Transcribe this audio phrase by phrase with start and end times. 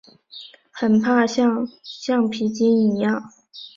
[0.71, 3.29] 很怕像橡皮筋一样